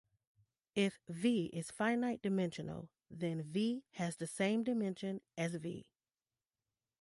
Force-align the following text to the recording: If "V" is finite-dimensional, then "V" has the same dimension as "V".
If 0.73 0.99
"V" 1.09 1.51
is 1.53 1.69
finite-dimensional, 1.69 2.89
then 3.11 3.43
"V" 3.43 3.83
has 3.91 4.15
the 4.15 4.25
same 4.25 4.63
dimension 4.63 5.21
as 5.37 5.53
"V". 5.53 5.85